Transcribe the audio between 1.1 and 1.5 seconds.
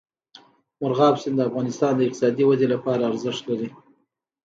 سیند د